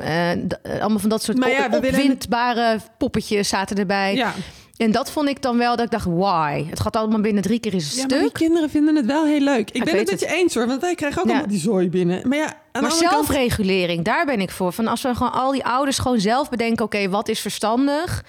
[0.48, 4.14] d- eh, allemaal van dat soort Maar ja, op- we willen- opwindbare poppetjes zaten erbij.
[4.14, 4.32] Ja.
[4.76, 6.64] En dat vond ik dan wel dat ik dacht, why?
[6.70, 8.32] Het gaat allemaal binnen drie keer is een ja, maar die stuk.
[8.32, 9.70] kinderen vinden het wel heel leuk.
[9.70, 11.32] Ik ben het met je eens hoor, want wij krijgen ook Ja.
[11.32, 12.28] allemaal die zooi binnen.
[12.28, 13.26] Maar ja, aan Maar andere kant...
[13.26, 14.72] zelfregulering, daar ben ik voor.
[14.72, 18.24] Van als we gewoon al die ouders gewoon zelf bedenken, oké, wat is verstandig?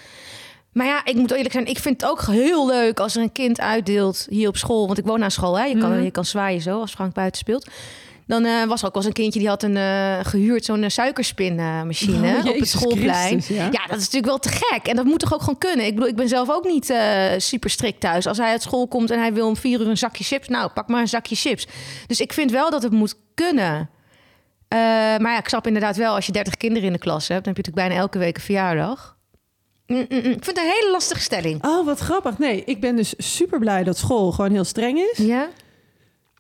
[0.72, 3.32] Maar ja, ik moet eerlijk zijn, ik vind het ook heel leuk als er een
[3.32, 4.86] kind uitdeelt hier op school.
[4.86, 5.66] Want ik woon aan school, hè?
[5.66, 6.04] Je, kan, Mhm.
[6.04, 7.68] je kan zwaaien zo als Frank buiten speelt.
[8.28, 10.84] Dan eh, was er ook wel eens een kindje die had een eh, gehuurd zo'n
[10.84, 13.28] uh, suikerspinmachine Oh, op het schoolplein.
[13.28, 13.64] Christus, ja.
[13.64, 14.88] Ja, dat is natuurlijk wel te gek.
[14.88, 15.86] En dat moet toch ook gewoon kunnen.
[15.86, 18.28] Ik bedoel, ik ben zelf ook niet eh, super strikt thuis.
[18.28, 20.70] Als hij uit school komt en hij wil om vier uur een zakje chips, nou,
[20.70, 21.68] pak maar een zakje chips.
[22.08, 23.90] Dus ik vind wel dat het moet kunnen.
[24.68, 24.78] Eh,
[25.18, 27.54] maar ja, ik snap inderdaad wel, als je 30 kinderen in de klas hebt, dan
[27.54, 29.16] heb je natuurlijk bijna elke week een verjaardag.
[29.92, 30.32] Mm, mm, mm.
[30.32, 31.64] Ik vind het een hele lastige stelling.
[31.66, 32.38] Oh, wat grappig.
[32.38, 35.18] Nee, ik ben dus super blij dat school gewoon heel streng is.
[35.18, 35.48] Ja?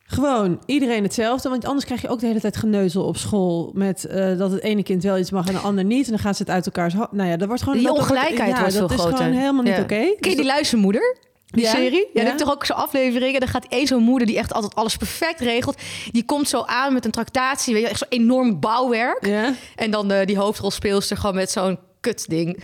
[0.03, 1.49] Gewoon iedereen hetzelfde.
[1.49, 3.71] Want anders krijg je ook de hele tijd geneuzel op school.
[3.73, 6.05] Met eh, dat het ene kind wel iets mag en de ander niet.
[6.05, 6.93] En dan gaan ze het uit elkaars...
[6.93, 7.77] ho- Nou ja, dat wordt gewoon...
[7.77, 9.13] Die wordt- ongelijkheid ja, wordt veel dat groter.
[9.13, 9.81] is gewoon helemaal niet Ja.
[9.81, 9.87] oké.
[9.95, 11.17] Ken je Dus die luistermoeder?
[11.45, 11.69] Die Ja?
[11.71, 11.91] serie?
[11.91, 12.09] Ja, Ja.
[12.13, 13.33] die heeft toch ook zo'n aflevering.
[13.33, 15.77] En dan gaat één zo'n moeder die echt altijd alles perfect regelt.
[16.11, 17.73] Die komt zo aan met een tractatie.
[17.73, 19.25] Weet je, echt zo'n enorm bouwwerk.
[19.25, 19.53] Ja?
[19.75, 22.57] En dan eh, die hoofdrolspeelster gewoon met zo'n kutding.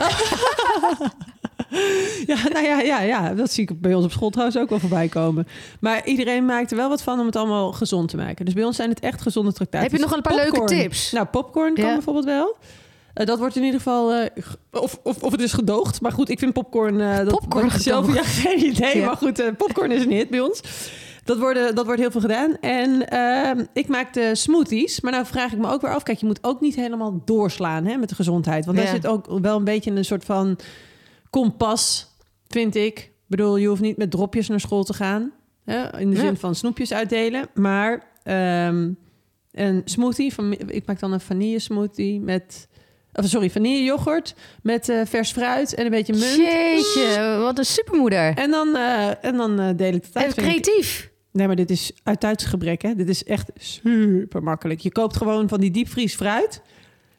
[2.26, 4.80] Ja, nou ja, ja, ja, dat zie ik bij ons op school trouwens ook wel
[4.80, 5.48] voorbij komen.
[5.80, 8.46] Maar iedereen maakt er wel wat van om het allemaal gezond te maken.
[8.46, 9.92] Dus bij ons zijn het echt gezonde tractaties.
[9.92, 11.12] Heb je nog een paar leuke tips?
[11.12, 11.94] Nou, popcorn kan Ja.
[11.94, 12.58] bijvoorbeeld wel.
[13.14, 14.14] Eh, dat wordt in ieder geval...
[14.14, 14.26] eh,
[14.72, 16.02] of, of, of het is gedoogd.
[16.02, 17.02] Maar goed, ik vind popcorn...
[17.02, 18.14] eh, dat, Popcorn zelf.
[18.16, 18.98] Ja, geen idee.
[18.98, 19.06] Ja.
[19.06, 20.62] Maar goed, popcorn is een hit bij ons.
[21.28, 22.58] Dat, worden, dat wordt heel veel gedaan.
[22.60, 25.02] En ehm, ik maak de smoothies.
[25.02, 26.04] Maar nou vraag ik me ook weer af.
[26.04, 28.66] Kijk, je moet ook niet helemaal doorslaan hè, met de gezondheid.
[28.66, 28.92] Want daar Ja.
[28.94, 30.58] zit ook wel een beetje een soort van
[31.30, 32.08] kompas,
[32.48, 33.00] vind ik.
[33.00, 35.32] Ik bedoel, je hoeft niet met dropjes naar school te gaan.
[35.66, 36.22] Hè, in de Ja.
[36.22, 37.48] zin van snoepjes uitdelen.
[37.54, 38.92] Maar ehm,
[39.52, 40.34] een smoothie.
[40.34, 42.68] Van, ik maak dan een vanille smoothie met...
[43.14, 46.36] Of sorry, vanille yoghurt met eh, vers fruit en een beetje munt.
[46.36, 48.34] Jeetje, wat een supermoeder.
[48.36, 50.38] En dan, eh, en dan eh, deel ik het uit.
[50.38, 51.12] Even ik.
[51.38, 52.96] Nee, maar dit is uit tijdsgebrek, hè?
[52.96, 54.80] Dit is echt super makkelijk.
[54.80, 56.62] Je koopt gewoon van die diepvries fruit.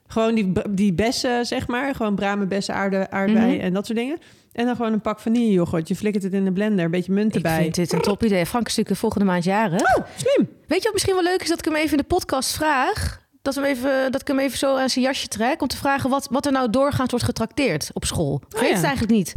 [0.07, 1.95] Gewoon die, die bessen, zeg maar.
[1.95, 3.61] Gewoon bramen, bessen, aarde, aardbei Mhm.
[3.65, 4.19] en dat soort dingen.
[4.53, 5.89] En dan gewoon een pak vanilleyoghurt.
[5.89, 7.63] Je flikkert het in de blender, een beetje munt Ik erbij.
[7.63, 8.47] vind dit een top idee.
[8.47, 9.81] Frank is natuurlijk de volgende maand jarig.
[10.17, 10.49] Slim.
[10.67, 11.49] Weet je wat misschien wel leuk is?
[11.49, 13.27] Dat ik hem even in de podcast vraag.
[13.43, 15.63] Dat, we hem even, dat ik hem even zo aan zijn jasje trek.
[15.63, 18.43] Om te vragen wat, wat er nou doorgaans wordt getrakteerd op school.
[18.49, 18.75] Ik weet ja.
[18.75, 19.33] het eigenlijk niet.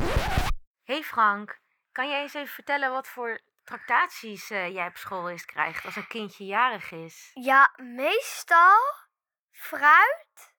[0.83, 1.59] Hey Frank,
[1.91, 5.95] kan jij eens even vertellen wat voor tractaties eh, jij op school eens krijgt als
[5.95, 7.31] een kindje jarig is?
[7.33, 8.77] Ja, meestal
[9.51, 10.53] fruit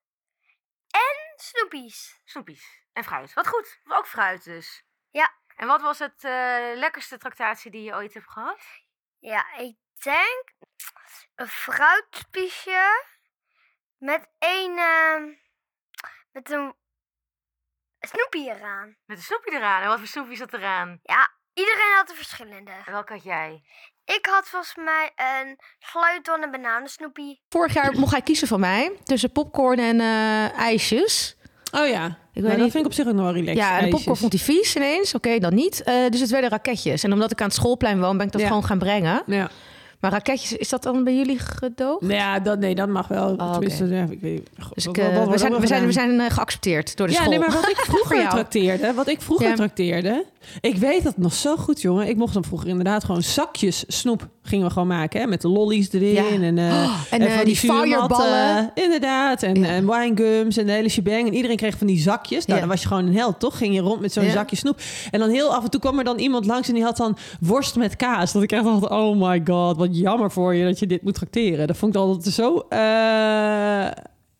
[0.89, 2.21] en snoepies.
[2.23, 3.33] Snoepies en fruit.
[3.33, 4.85] Wat goed, ook fruit dus.
[5.09, 5.41] Ja.
[5.55, 8.59] En wat was het eh, lekkerste tractatie die je ooit hebt gehad?
[9.19, 10.53] Ja, ik denk
[11.35, 13.05] een fruitspiesje
[13.97, 15.23] met een, ehm,
[16.31, 16.75] met een
[17.99, 18.97] snoepie eraan.
[19.05, 19.81] Met een snoepje eraan.
[19.81, 20.99] En wat voor snoepje zat eraan?
[21.03, 22.71] Ja, iedereen had een verschillende.
[22.85, 23.61] En welke had jij?
[24.05, 27.41] Ik had volgens mij een sleutel en een bananensnoepie.
[27.49, 28.91] Vorig jaar mocht hij kiezen van mij.
[29.03, 31.35] Tussen popcorn en eh, ijsjes.
[31.71, 32.05] Oh ja.
[32.05, 32.71] Ik Nou, weet dat niet.
[32.71, 33.57] vind ik op zich ook nog wel relaxed.
[33.57, 35.13] Ja, en de popcorn vond hij vies ineens.
[35.15, 35.83] Oké, dan niet.
[35.83, 37.03] Eh, dus het werden raketjes.
[37.03, 38.47] En omdat ik aan het schoolplein woon, ben ik dat Ja.
[38.47, 39.23] gewoon gaan brengen.
[39.25, 39.49] Ja.
[40.03, 42.01] Maar raketjes, is dat dan bij jullie gedoogd?
[42.01, 43.31] Nou ja, dat, nee, dat mag wel.
[43.33, 43.51] oké.
[43.51, 45.91] Tenminste, ja, ik weet, God, Dus dat- ik, dat wordt we, zijn, we, zijn, we
[45.91, 46.07] gedaan.
[46.17, 47.29] zijn eh, geaccepteerd door de ja, school.
[47.31, 49.55] nee, maar wat ik vroeger trakteerde, wat ik vroeger Ja.
[49.55, 50.25] trakteerde,
[50.61, 52.07] ik weet dat nog zo goed, jongen.
[52.07, 55.47] Ik mocht dan vroeger inderdaad gewoon zakjes snoep gingen we gewoon maken, hè, met de
[55.47, 56.27] lollies erin Ja.
[56.29, 57.89] en, eh, Oh, en, eh, van die zuurmatten.
[58.17, 58.71] fireballen.
[58.73, 59.67] inderdaad, en, Ja.
[59.67, 61.27] en winegums en de hele shebang.
[61.27, 62.45] En iedereen kreeg van die zakjes.
[62.45, 62.65] Nou, Ja.
[62.65, 63.57] dan was je gewoon een held, toch?
[63.57, 64.79] Ging je rond met zo'n zakje snoep.
[65.11, 67.17] En dan heel af en toe kwam er dan iemand langs en die had dan
[67.39, 68.31] worst met kaas.
[68.31, 71.13] Dat ik echt dacht, oh my god, wat jammer voor je dat je dit moet
[71.13, 71.67] trakteren.
[71.67, 73.87] Dat vond ik altijd zo eh,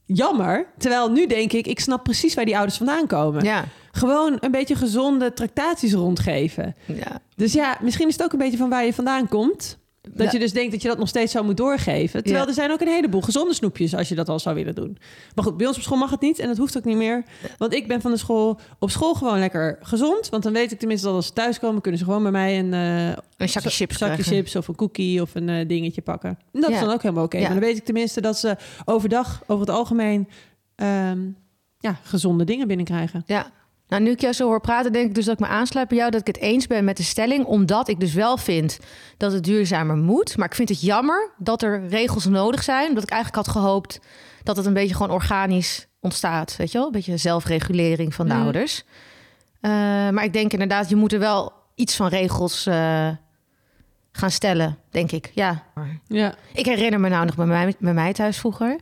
[0.06, 0.68] jammer.
[0.78, 3.44] Terwijl nu denk ik, ik snap precies waar die ouders vandaan komen.
[3.44, 6.76] Ja, Gewoon een beetje gezonde tractaties rondgeven.
[6.86, 7.20] ja.
[7.36, 9.78] Dus ja, misschien is het ook een beetje van waar je vandaan komt.
[10.12, 12.24] Dat je dus denkt dat je dat nog steeds zou moeten doorgeven.
[12.24, 12.50] Terwijl Ja.
[12.50, 14.98] er zijn ook een heleboel gezonde snoepjes als je dat al zou willen doen.
[15.36, 17.24] Maar goed, bij ons op school mag het niet en dat hoeft ook niet meer.
[17.58, 20.30] Want ik ben van de school op school gewoon lekker gezond.
[20.30, 22.74] Want dan weet ik tenminste dat als ze thuiskomen, kunnen ze gewoon bij mij een,
[22.74, 26.38] eh, Een zakje za- chips zakje chips of een cookie of een eh, dingetje pakken.
[26.54, 27.40] En dat is dan ook helemaal oké.
[27.40, 30.28] Maar dan weet ik tenminste dat ze overdag, over het algemeen,
[30.76, 31.20] ehm,
[31.80, 33.24] ja, gezonde dingen binnenkrijgen.
[33.26, 33.52] Ja.
[33.94, 35.98] Nou, nu ik jou zo hoor praten, denk ik dus dat ik me aansluit bij
[35.98, 37.46] jou dat ik het eens ben met de stelling.
[37.46, 38.80] Omdat ik dus wel vind
[39.18, 40.38] dat het duurzamer moet.
[40.38, 42.88] Maar ik vind het jammer dat er regels nodig zijn.
[42.88, 44.00] Omdat ik eigenlijk had gehoopt
[44.44, 46.56] dat het een beetje gewoon organisch ontstaat.
[46.56, 46.88] Weet je wel?
[46.88, 48.42] Een beetje zelfregulering van de Mm.
[48.44, 48.84] ouders.
[49.62, 49.72] Eh,
[50.10, 53.10] maar ik denk inderdaad, je moet er wel iets van regels eh,
[54.12, 55.32] gaan stellen, denk ik.
[55.34, 55.64] Ja.
[56.08, 56.36] Ja.
[56.54, 58.80] Ik herinner me nou nog bij mij, bij mij thuis vroeger.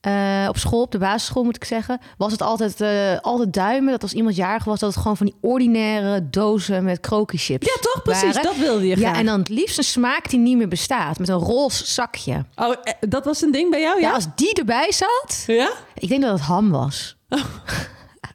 [0.00, 3.90] Eh, op school, op de basisschool moet ik zeggen, was het altijd, eh, altijd duimen.
[3.92, 7.76] Dat als iemand jarig was, dat het gewoon van die ordinaire dozen met krokie-chips ja,
[7.80, 8.02] toch?
[8.02, 8.42] Precies, waren.
[8.42, 9.16] dat wilde je Ja, graag.
[9.18, 11.18] en dan het liefst een smaak die niet meer bestaat.
[11.18, 12.44] Met een roze zakje.
[12.54, 14.14] Oh, eh, dat was een ding bij jou, Ja, ja?
[14.14, 15.70] als die erbij zat, Ja?
[15.94, 17.16] ik denk dat het ham was.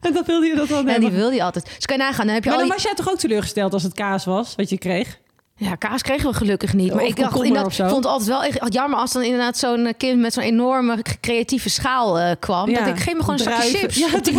[0.01, 1.09] En dat wilde je dat dan En hebben?
[1.09, 1.65] die wilde je altijd.
[1.75, 2.83] Dus kan je nagaan, dan heb je Maar al dan die...
[2.83, 5.19] was jij toch ook teleurgesteld als het kaas was, wat je kreeg?
[5.57, 6.93] Ja, kaas kregen we gelukkig niet.
[6.93, 9.93] Maar Of ik dacht inderdaad, vond het altijd wel echt jammer als dan inderdaad zo'n
[9.97, 12.73] kind met zo'n enorme creatieve schaal eh, kwam.
[12.73, 14.35] Dat ik geef me gewoon een zakje chips Ja, met- ja,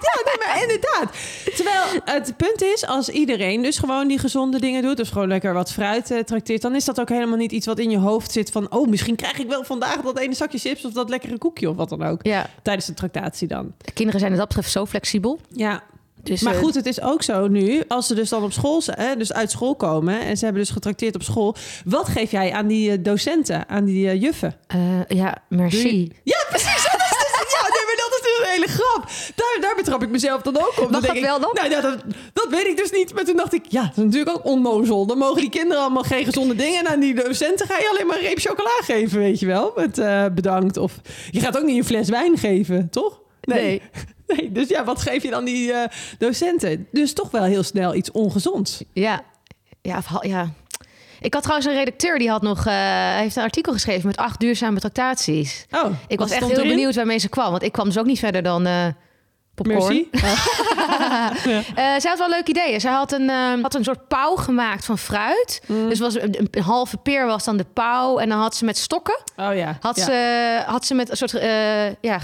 [0.00, 1.12] ja, nee, maar inderdaad.
[1.56, 4.96] Terwijl het punt is, als iedereen dus gewoon die gezonde dingen doet...
[4.96, 6.62] dus gewoon lekker wat fruit eh, trakteert...
[6.62, 8.72] dan is dat ook helemaal niet iets wat in je hoofd zit van...
[8.72, 10.84] oh, misschien krijg ik wel vandaag dat ene zakje chips...
[10.84, 12.20] of dat lekkere koekje of wat dan ook.
[12.22, 13.72] Ja, Tijdens de tractatie dan.
[13.78, 15.40] de kinderen zijn wat dat betreft zo flexibel.
[15.48, 15.82] Ja,
[16.24, 18.80] Dus, maar eh, goed, het is ook zo nu, als ze dus dan op school
[18.82, 21.56] zijn, dus uit school komen en ze hebben dus getrakteerd op school.
[21.84, 24.56] Wat geef jij aan die eh, docenten, aan die eh, juffen?
[25.08, 26.12] ja, merci.
[26.22, 26.82] Ja, precies.
[26.82, 29.10] Dat is dus, ja, nee, maar dat is dus een hele grap.
[29.34, 30.90] Daar, daar betrap ik mezelf dan ook op.
[30.90, 31.50] Mag dat ik, wel dan?
[31.52, 31.98] Nou ja, dat,
[32.32, 33.14] dat weet ik dus niet.
[33.14, 35.06] Maar toen dacht ik, ja, dat is natuurlijk ook onnozel.
[35.06, 36.78] Dan mogen die kinderen allemaal geen gezonde dingen.
[36.78, 39.72] En aan die docenten ga je alleen maar een reep chocola geven, weet je wel.
[39.76, 39.94] Met
[40.34, 40.76] bedankt.
[40.76, 43.22] Of je gaat ook niet een fles wijn geven, toch?
[43.44, 43.82] Nee.
[44.26, 46.88] Nee, dus ja, wat geef je dan die eh, docenten?
[46.92, 48.82] Dus toch wel heel snel iets ongezonds.
[48.92, 49.22] Ja,
[49.82, 50.50] ja, of ja.
[51.20, 54.40] Ik had trouwens een redacteur die had nog, eh, heeft een artikel geschreven met acht
[54.40, 55.66] duurzame tractaties.
[55.70, 56.68] Oh, Ik was echt heel erin?
[56.68, 58.86] benieuwd waarmee ze kwam, want ik kwam dus ook niet verder dan eh
[59.54, 59.78] popcorn.
[59.78, 60.08] Merci.
[61.74, 62.80] Eh, zij had wel leuke ideeën.
[62.80, 65.62] Zij had een, eh, had een soort pauw gemaakt van fruit.
[65.66, 65.88] Mm.
[65.88, 68.18] Dus was een, een halve peer was dan de pauw.
[68.18, 69.76] En dan had ze met stokken, Oh ja.
[69.80, 70.04] had, ja.
[70.04, 72.18] ze, had ze met een soort eh ja,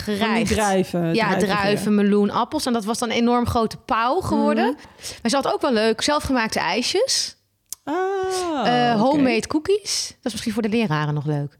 [0.44, 1.14] druiven.
[1.14, 2.66] Ja, druiven, meloen, appels.
[2.66, 4.64] En dat was dan een enorm grote pauw geworden.
[4.64, 4.74] Mhm.
[5.22, 7.36] Maar ze had ook wel leuk zelfgemaakte ijsjes.
[7.84, 10.06] Ah, Eh, homemade cookies.
[10.08, 11.56] Dat is misschien voor de leraren nog leuk.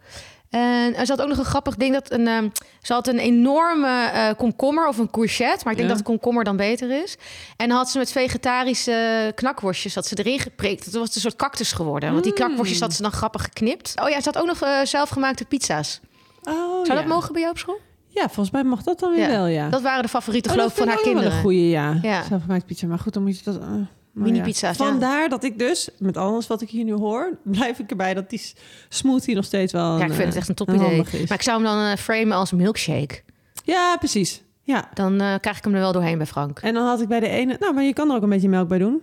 [0.50, 1.92] En er zat ook nog een grappig ding.
[1.94, 2.48] Dat een, ehm,
[2.82, 5.60] ze had een enorme eh, komkommer of een courgette.
[5.64, 5.94] Maar ik denk Ja.
[5.96, 7.16] dat komkommer dan beter is.
[7.56, 10.84] En dan had ze met vegetarische knakworstjes had ze erin geprikt.
[10.84, 12.10] Het was een soort cactus geworden.
[12.12, 12.38] Want die Mm.
[12.38, 13.92] knakworstjes had ze dan grappig geknipt.
[14.02, 16.00] Oh ja, ze had ook nog eh, zelfgemaakte pizza's.
[16.42, 16.94] Oh, Zou ja.
[16.94, 17.78] dat mogen bij jou op school?
[18.08, 19.28] Ja, volgens mij mag dat dan weer Ja.
[19.28, 19.68] wel, ja.
[19.68, 21.36] Dat waren de favorieten Oh, geloof ik dat van haar wel kinderen.
[21.38, 21.98] een goeie, ja.
[22.02, 22.22] Ja.
[22.28, 22.86] Zelfgemaakt pizza.
[22.86, 23.56] Maar goed, dan moet je dat...
[23.60, 23.66] eh,
[24.12, 24.84] maar Mini-pizza's, ja.
[24.84, 27.38] Vandaar dat ik dus, met alles wat ik hier nu hoor...
[27.42, 28.52] blijf ik erbij dat die
[28.88, 29.98] smoothie nog steeds wel...
[29.98, 30.86] Ja, ik een, vind het eh, echt een topidee.
[30.86, 31.28] handig is.
[31.28, 33.22] Maar ik zou hem dan eh, framen als milkshake.
[33.64, 34.42] Ja, precies.
[34.62, 34.90] Ja.
[34.94, 36.58] Dan eh, krijg ik hem er wel doorheen bij Frank.
[36.58, 37.56] En dan had ik bij de ene...
[37.60, 39.02] Nou, maar je kan er ook een beetje melk bij doen.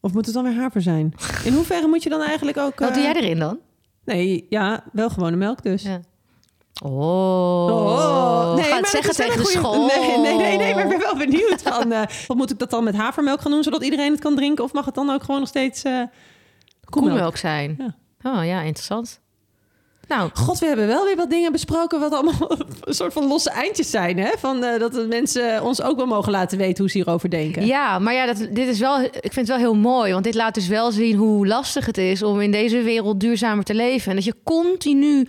[0.00, 1.14] Of moet het dan weer haver zijn?
[1.44, 2.78] In hoeverre moet je dan eigenlijk ook...
[2.78, 3.58] Wat doe eh, jij erin dan?
[4.04, 5.82] Nee, ja, wel gewone melk dus.
[5.82, 6.00] Ja.
[6.84, 9.86] Oh, nee, het dat zeggen tegen de school.
[9.86, 11.92] Nee, nee, nee, nee, maar ik ben wel benieuwd van...
[11.92, 14.64] eh, wat moet ik dat dan met havermelk gaan doen, zodat iedereen het kan drinken?
[14.64, 15.92] Of mag het dan ook gewoon nog steeds eh
[16.84, 17.14] koemelk?
[17.14, 17.74] Koemelk zijn.
[17.78, 17.94] Ja.
[18.30, 19.20] Oh ja, interessant.
[20.08, 23.50] Nou, God, we hebben wel weer wat dingen besproken wat allemaal een soort van losse
[23.50, 24.18] eindjes zijn.
[24.18, 24.30] Hè?
[24.38, 27.66] Van, eh, dat mensen ons ook wel mogen laten weten hoe ze hierover denken.
[27.66, 30.12] ja, maar ja, dat, dit is wel, ik vind het wel heel mooi.
[30.12, 33.64] Want dit laat dus wel zien hoe lastig het is om in deze wereld duurzamer
[33.64, 34.08] te leven.
[34.10, 35.28] En dat je continu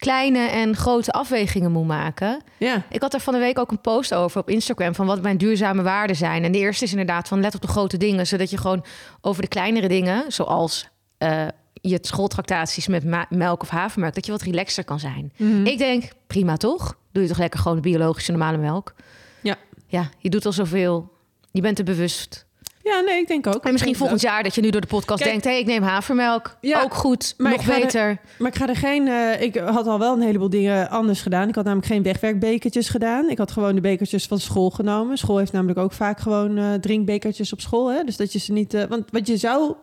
[0.00, 2.42] kleine en grote afwegingen moet maken.
[2.56, 2.82] Ja.
[2.90, 5.36] Ik had er van de week ook een post over op Instagram van wat mijn
[5.36, 6.44] duurzame waarden zijn.
[6.44, 8.84] En de eerste is inderdaad van let op de grote dingen, zodat je gewoon
[9.20, 14.42] over de kleinere dingen, zoals eh, je schooltractaties met melk of havermelk, dat je wat
[14.42, 15.32] relaxer kan zijn.
[15.36, 15.66] Mhm.
[15.66, 16.98] Ik denk, prima toch?
[17.12, 18.94] Doe je toch lekker gewoon biologische normale melk?
[19.42, 19.56] Ja.
[19.86, 21.12] Ja, je doet al zoveel.
[21.50, 22.46] Je bent er bewust.
[22.90, 23.64] Ja, nee, ik denk ook.
[23.64, 25.44] En misschien volgend jaar dat je nu door de podcast Kijk- denkt...
[25.44, 26.56] hé, ik neem havermelk.
[26.60, 28.18] Ja, ook goed, maar nog er- beter.
[28.38, 29.08] Maar ik ga er geen...
[29.08, 31.48] eh, ik had al wel een heleboel dingen anders gedaan.
[31.48, 33.28] Ik had namelijk geen wegwerkbekertjes gedaan.
[33.28, 35.18] Ik had gewoon de bekertjes van school genomen.
[35.18, 37.92] School heeft namelijk ook vaak gewoon eh, drinkbekertjes op school.
[37.92, 38.04] Hè?
[38.04, 38.74] Dus dat je ze niet...
[38.74, 39.74] eh, want wat je zou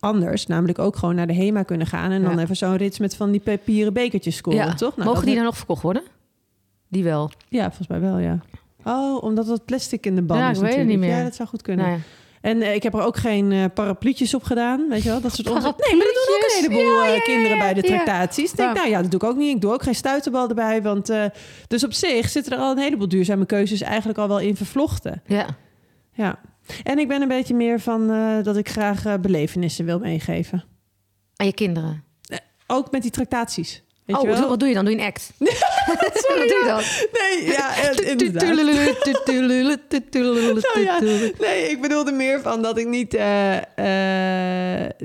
[0.00, 2.10] anders namelijk ook gewoon naar de HEMA kunnen gaan...
[2.10, 2.42] en dan Ja.
[2.42, 4.74] even zo'n rits met van die papieren bekertjes scoren, Ja.
[4.74, 4.96] toch?
[4.96, 6.02] Nou, Mogen die dan nog verkocht worden?
[6.88, 7.30] Die wel.
[7.48, 8.38] Ja, volgens mij wel, ja.
[8.86, 11.16] Oh, omdat dat plastic in de band Ja, is ik weet het niet meer.
[11.16, 11.84] Ja, dat zou goed kunnen.
[11.86, 12.02] Nou ja.
[12.40, 15.20] En eh, ik heb er ook geen parapluutjes op gedaan, weet je wel?
[15.20, 15.74] Dat soort onzin.
[15.76, 17.94] Nee, maar dat doen ook een heleboel Ja, eh, ja, kinderen ja, bij de ja.
[17.94, 18.50] tractaties.
[18.50, 18.74] Ik denk, Ja.
[18.74, 19.54] nou ja, dat doe ik ook niet.
[19.54, 21.12] Ik doe ook geen stuiterbal erbij, want...
[21.66, 25.22] dus op zich zitten er al een heleboel duurzame keuzes eigenlijk al wel in vervlochten.
[25.26, 25.46] ja.
[26.12, 26.38] Ja.
[26.82, 28.06] En ik ben een beetje meer van
[28.42, 30.64] dat ik graag belevenissen wil meegeven.
[31.36, 32.04] Aan je kinderen.
[32.66, 33.82] Ook met die tractaties.
[34.06, 34.48] Weet oh, je wel?
[34.48, 34.84] wat doe je dan?
[34.84, 35.32] Doe je een act?
[35.38, 35.48] wat
[35.98, 36.82] doe je dan?
[37.12, 37.72] Nee, ja,
[41.38, 43.10] nee, ik bedoelde meer van dat ik niet...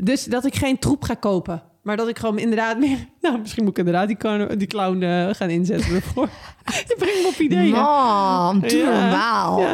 [0.06, 1.71] dus dat ik geen troep ga kopen.
[1.82, 2.98] Maar dat ik gewoon inderdaad meer...
[3.22, 6.30] Nou, misschien moet ik inderdaad die, clown- die clown eh, gaan inzetten ervoor.
[6.88, 7.72] Je brengt me op ideeën.
[7.72, 8.86] Mam, doe Ja.
[9.02, 9.60] normaal.
[9.60, 9.67] Ja.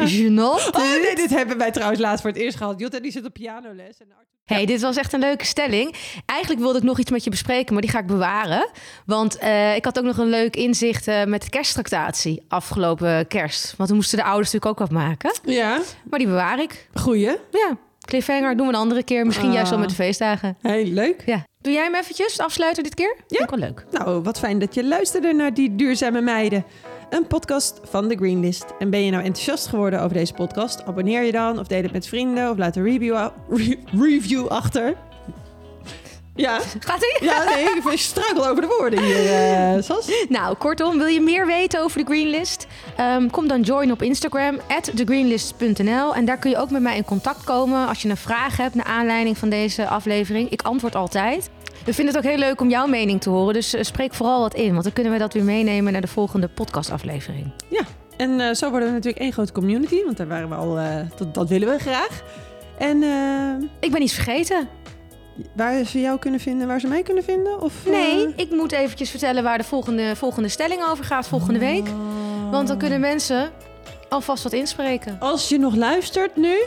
[0.52, 2.80] Oh, nee, dit hebben wij trouwens laatst voor het eerst gehad.
[2.80, 3.98] Jutta die zit op pianoles.
[3.98, 4.06] En
[4.44, 5.94] Hey, dit was echt een leuke stelling.
[6.26, 8.68] Eigenlijk wilde ik nog iets met je bespreken, maar die ga ik bewaren.
[9.06, 13.74] Want eh, ik had ook nog een leuk inzicht eh, met de kersttractatie afgelopen kerst.
[13.76, 15.32] Want we moesten de ouders natuurlijk ook wat maken.
[15.44, 15.78] Ja,
[16.10, 16.88] Maar die bewaar ik.
[16.94, 17.30] goeie.
[17.50, 17.76] Ja,
[18.08, 19.26] cliffhanger doen we een andere keer.
[19.26, 19.54] Misschien Ah.
[19.54, 20.56] juist wel met de feestdagen.
[20.62, 21.22] Heel leuk.
[21.26, 21.44] Ja.
[21.60, 23.16] Doe jij hem eventjes afsluiten dit keer?
[23.26, 23.42] Ja.
[23.42, 23.84] Ik wel leuk.
[23.90, 26.64] Nou, wat fijn dat je luisterde naar Die Duurzame Meiden.
[27.10, 28.64] Een podcast van The Greenlist.
[28.78, 30.84] En ben je nou enthousiast geworden over deze podcast?
[30.86, 34.94] Abonneer je dan of deel het met vrienden of laat een review, re- review achter.
[36.38, 37.28] Ja, Gaat ie?
[37.28, 40.26] ja nee, ik struikel over de woorden hier, eh Sas.
[40.28, 42.66] Nou, kortom, wil je meer weten over de Greenlist?
[42.96, 44.60] Ehm, kom dan join op Instagram,
[44.94, 46.14] thegreenlist.nl.
[46.14, 48.74] En daar kun je ook met mij in contact komen als je een vraag hebt
[48.74, 50.50] naar aanleiding van deze aflevering.
[50.50, 51.50] Ik antwoord altijd.
[51.84, 54.40] We vinden het ook heel leuk om jouw mening te horen, dus eh, spreek vooral
[54.40, 54.70] wat in.
[54.72, 57.52] Want dan kunnen we dat weer meenemen naar de volgende podcastaflevering.
[58.16, 60.78] En eh, zo worden we natuurlijk één grote community, want daar waren we al,
[61.16, 62.22] dat, dat willen we graag.
[62.78, 63.02] En
[63.80, 64.68] Ik ben iets vergeten.
[65.54, 67.60] Waar ze jou kunnen vinden, waar ze mij kunnen vinden?
[67.60, 71.58] Of, eh, Nee, ik moet eventjes vertellen waar de volgende, volgende stelling over gaat volgende
[71.58, 71.86] week.
[72.50, 73.50] Want dan kunnen mensen
[74.08, 75.16] alvast wat inspreken.
[75.20, 76.56] Als je nog luistert nu,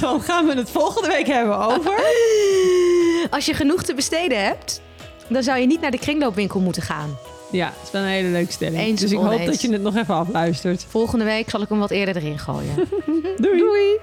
[0.00, 1.94] dan gaan we het volgende week hebben over.
[3.30, 4.80] Als je genoeg te besteden hebt,
[5.28, 7.18] dan zou je niet naar de kringloopwinkel moeten gaan.
[7.50, 8.78] Ja, het is wel een hele leuke stelling.
[8.82, 9.46] Eens dus ik hoop oneens?
[9.50, 10.84] dat je het nog even afluistert.
[10.88, 12.74] Volgende week zal ik hem wat eerder erin gooien.
[13.36, 13.58] Doei.
[13.58, 13.98] Doei.